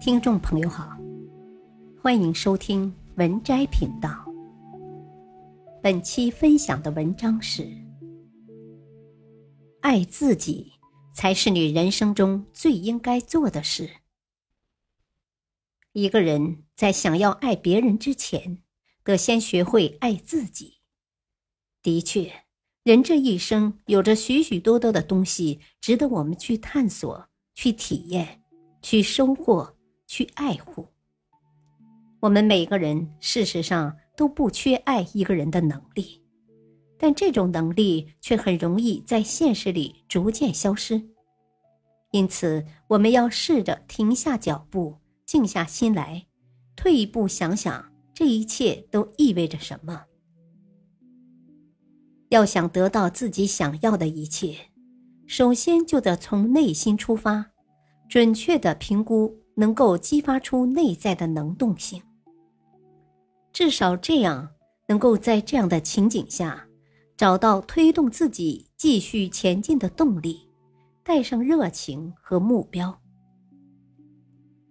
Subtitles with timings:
[0.00, 0.96] 听众朋友好，
[2.00, 4.24] 欢迎收听文摘频道。
[5.82, 7.70] 本期分享的文章是：
[9.82, 10.72] 爱自己
[11.12, 13.90] 才是你人生中最应该做的事。
[15.92, 18.62] 一个人在想要爱别人之前，
[19.04, 20.78] 得先学会爱自己。
[21.82, 22.32] 的确，
[22.84, 28.42] 人这一生有着许许多多的东西值得我们去探索、去体验、
[28.80, 29.76] 去收获。
[30.10, 30.88] 去爱护。
[32.18, 36.20] 我们每个人事实上都不缺爱一个人的能力，
[36.98, 41.00] 但这种能力却很容易在现实里逐渐消失。
[42.10, 46.26] 因此，我们要试着停下脚步，静下心来，
[46.74, 50.06] 退一步想想这一切都意味着什么。
[52.30, 54.56] 要想得到自己想要的一切，
[55.28, 57.52] 首先就得从内心出发，
[58.08, 59.39] 准确的评估。
[59.54, 62.02] 能够激发出内在的能动性，
[63.52, 64.48] 至少这样
[64.88, 66.66] 能够在这样的情景下
[67.16, 70.48] 找到推动自己继续前进的动力，
[71.02, 73.00] 带上热情和目标。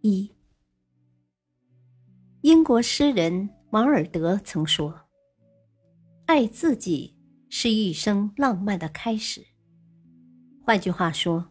[0.00, 0.30] 一，
[2.40, 4.94] 英国诗人王尔德曾说
[6.24, 7.14] ：“爱自己
[7.50, 9.44] 是一生浪漫的开始。”
[10.64, 11.50] 换句话说，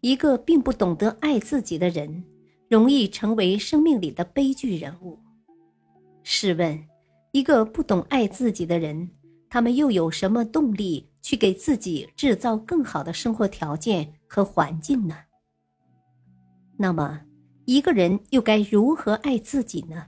[0.00, 2.24] 一个并不懂得爱自己的人。
[2.72, 5.18] 容易成为生命里的悲剧人物。
[6.22, 6.82] 试问，
[7.32, 9.10] 一个不懂爱自己的人，
[9.50, 15.14] 他们又有什么动力去给自己制造更好的生活条件和环境呢？
[16.78, 17.20] 那么，
[17.66, 20.06] 一个人又该如何爱自己呢？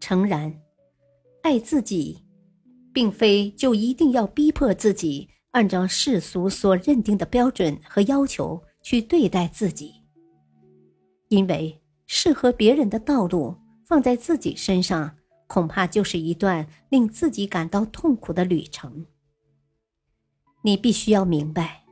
[0.00, 0.52] 诚然，
[1.44, 2.24] 爱自己，
[2.92, 10.03] 并非就一定要逼迫自己按照世俗所认定的标准和要求去对待自己。
[11.28, 19.06] 因为适合别人的道路放在自己身上，恐怕就是一段令自己感到痛苦的旅程。
[20.62, 21.84] 你必须要明白，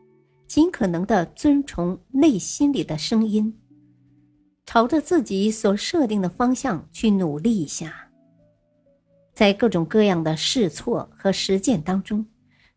[0.47, 3.59] 尽可能的遵从内心里的声音，
[4.65, 8.09] 朝着自己所设定的方向去努力一下。
[9.33, 12.27] 在各种各样的试错和实践当中，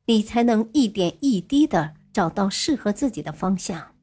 [0.06, 3.94] 你才能一点一滴的找到适合自己的方向。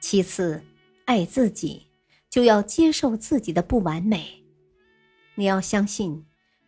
[0.00, 0.62] 其次。
[1.04, 1.88] 爱自己，
[2.30, 4.44] 就要接受自己的不完美。
[5.34, 6.24] 你要相信，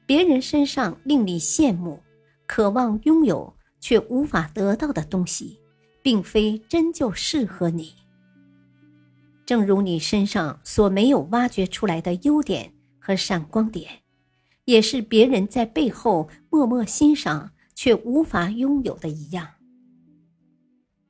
[0.07, 2.03] 别人身上令你羡慕、
[2.47, 5.61] 渴望拥有却无法得到的东西，
[6.03, 7.95] 并非真就适合你。
[9.47, 14.03] 正如你身上所没有挖掘出来的优点和闪光点，
[14.65, 19.47] 也是别人在背后默默欣赏却无法拥有的一样。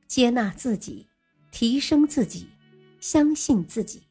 [0.09, 1.07] 接纳自己，
[1.53, 2.49] 提升自己。
[3.05, 4.05] 相信自己，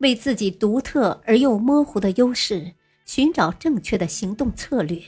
[0.00, 2.74] 为自己独特而又模糊的优势
[3.06, 5.02] 寻找正确的行动策略，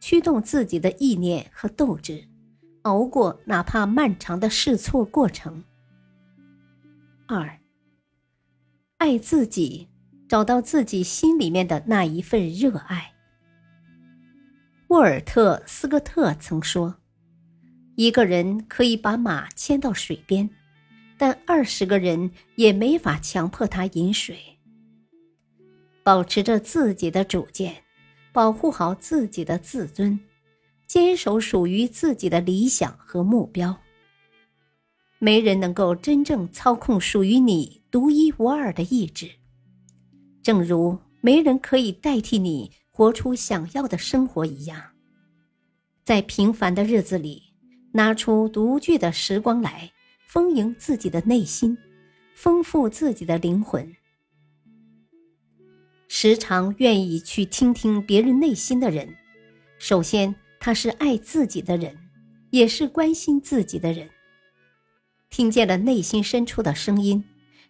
[0.00, 2.26] 驱动自己的意念和斗志，
[2.84, 5.62] 熬过哪怕漫长的试错过程。
[7.26, 7.58] 二，
[8.96, 9.86] 爱自己，
[10.26, 13.12] 找到自己心里面的那一份热爱。
[14.88, 16.96] 沃尔特斯科特曾说
[17.94, 20.48] ：“一个人可以把马牵到水边。”
[21.18, 24.36] 但二十个人也没法强迫他饮水。
[26.02, 27.74] 保持着自己的主见，
[28.32, 30.18] 保护好自己的自尊，
[30.86, 33.76] 坚守属于自己的理想和目标。
[35.18, 39.30] 没人能够真正操控属于你独一无二的意志，
[40.42, 44.80] 正如没人可以代替你活出想要的生活一样。
[46.04, 47.42] 在平凡的日子里，
[47.92, 49.90] 拿出独具的时光来。
[50.36, 51.78] 丰盈自己的内心，
[52.34, 53.96] 丰富自己的灵魂。
[56.08, 59.16] 时常愿意去听听别人内心的人，
[59.78, 61.96] 首先他是爱自己的人，
[62.50, 64.10] 也是关心自己的人。
[65.30, 67.24] 听见了内心深处的声音，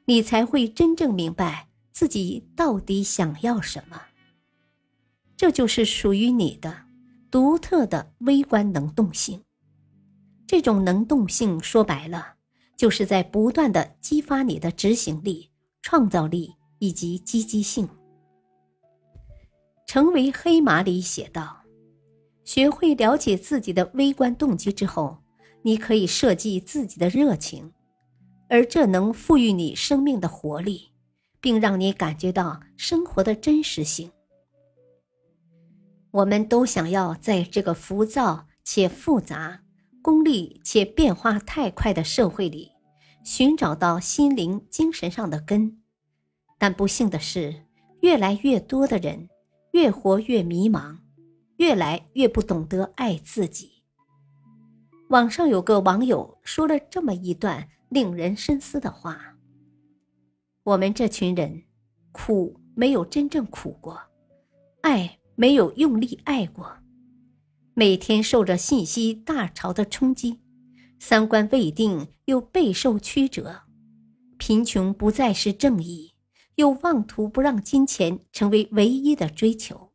[0.06, 4.02] 你才会真正明白自己到底想要什么。
[5.36, 6.86] 这就是属于你的
[7.30, 9.44] 独特的微观能动性。
[10.48, 12.32] 这种能动性说白了。
[12.76, 15.50] 就是在不断的激发你的执行力、
[15.82, 17.88] 创造力以及积极性。
[19.86, 21.62] 成为黑马里写道
[22.44, 25.18] ：“学会了解自己的微观动机之后，
[25.62, 27.72] 你可以设计自己的热情，
[28.48, 30.90] 而这能赋予你生命的活力，
[31.40, 34.10] 并让你感觉到生活的真实性。”
[36.10, 39.62] 我们都想要在这个浮躁且复杂。
[40.06, 42.70] 功利且变化太快的社会里，
[43.24, 45.82] 寻找到心灵、精神上的根。
[46.58, 47.64] 但不幸的是，
[48.02, 49.28] 越来越多的人
[49.72, 50.98] 越活越迷茫，
[51.56, 53.82] 越来越不懂得爱自己。
[55.08, 59.36] 网上有个网友说了这么一段令人深思的话
[60.62, 61.64] ：“我们这群人，
[62.12, 64.00] 苦没有真正苦过，
[64.82, 66.72] 爱没有用力爱过，
[67.78, 70.40] 每天受着信息大潮的冲击，
[70.98, 73.64] 三观未定又备受曲折，
[74.38, 76.14] 贫穷不再是正义。”
[76.56, 79.92] 又妄图不让金钱成为唯一的追求，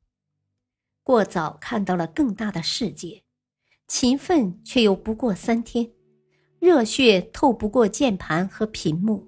[1.01, 3.23] 过早看到了更大的世界，
[3.87, 5.89] 勤奋却又不过三天，
[6.59, 9.27] 热血透不过键盘和屏幕，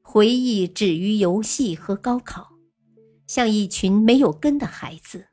[0.00, 2.54] 回忆止于游戏和高考，
[3.26, 5.26] 像一群没有根的孩子，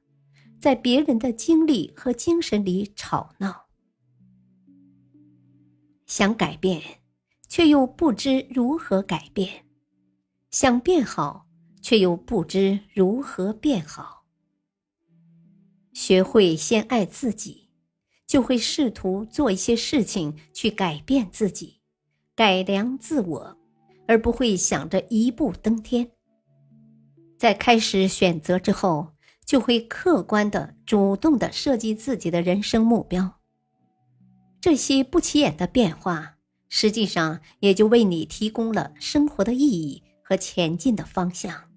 [0.62, 3.66] 在别人的经历和精神里吵闹，
[6.06, 6.80] 想改变，
[7.50, 9.66] 却又不知如何改变。
[10.52, 11.48] 想变好，
[11.82, 14.28] 却又不知如何变好。
[15.94, 17.72] 学会先爱自己，
[18.28, 21.82] 就会试图做一些事情去改变自己，
[22.36, 23.58] 改良自我，
[24.08, 26.12] 而不会想着一步登天。
[27.40, 29.14] 在开始选择之后，
[29.46, 33.40] 就会客观的、主动的设计自己的人生目标。
[34.60, 36.36] 这些不起眼的变化，
[36.70, 40.04] 实际上也就为你提供了生活的意义。
[40.24, 41.70] 和前进的方向。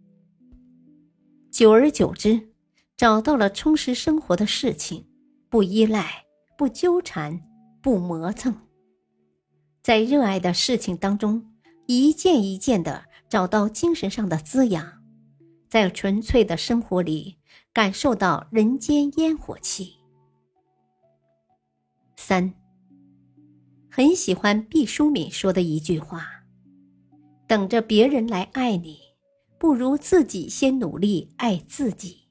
[1.50, 2.50] 久而久之，
[2.96, 5.08] 找到了充实生活的事情，
[5.48, 6.24] 不依赖，
[6.56, 7.42] 不纠缠，
[7.82, 8.54] 不磨蹭，
[9.82, 11.52] 在热爱的事情当中，
[11.86, 15.02] 一件一件的找到精神上的滋养，
[15.68, 17.38] 在纯粹的生活里
[17.74, 19.94] 感受到人间烟火气。
[22.16, 22.54] 三，
[23.90, 26.24] 很喜欢毕淑敏说的一句话。
[27.48, 29.00] 等着别人来爱你，
[29.58, 32.28] 不如自己先努力爱自己。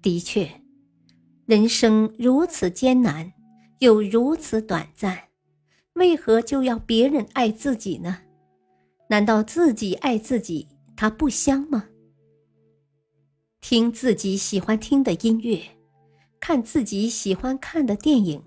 [0.00, 0.48] 的确，
[1.44, 3.30] 人生如此艰难，
[3.80, 5.28] 又如此短暂，
[5.92, 8.22] 为何就要别人爱自己呢？
[9.10, 10.66] 难道自己爱自己，
[10.96, 11.84] 它不香吗？
[13.60, 15.60] 听自己喜欢听的音乐，
[16.40, 18.42] 看自己喜欢看的电影，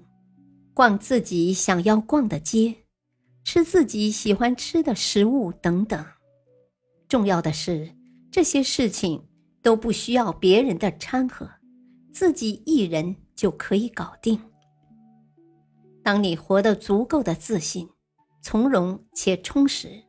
[0.73, 2.75] 逛自己想要逛的街。
[3.43, 6.05] 吃自己喜欢吃的食物等等，
[7.09, 7.91] 重要的是
[8.31, 9.21] 这些事情
[9.63, 11.49] 都不需要别人的掺和，
[12.13, 14.39] 自己一人就可以搞定。
[16.03, 17.89] 当你活得足够的自信、
[18.41, 20.03] 从容且充实，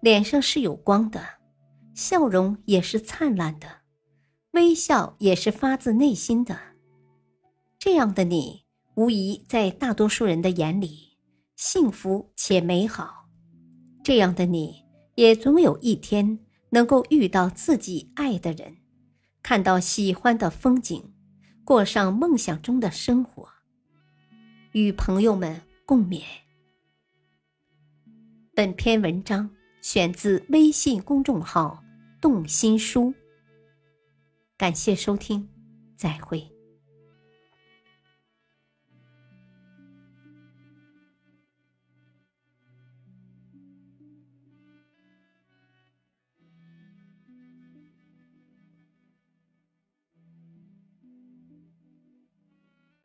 [0.00, 1.20] 脸上是有光的，
[1.94, 3.68] 笑容也是灿烂的，
[4.52, 6.58] 微笑也是发自内心的，
[7.78, 8.64] 这样的你，
[8.94, 11.18] 无疑在大多数人的眼里。
[11.56, 13.28] 幸福且美好，
[14.02, 14.84] 这样的你
[15.14, 16.38] 也总有一天
[16.70, 18.76] 能够遇到自己爱的人，
[19.42, 21.02] 看到喜欢的风景，
[21.64, 23.48] 过上梦想中的生活，
[24.72, 26.22] 与朋友们共勉。
[28.54, 29.48] 本篇文章
[29.80, 31.82] 选自微信公众号
[32.20, 33.14] “动心书”，
[34.62, 35.48] 感谢收听，
[35.96, 36.51] 再会。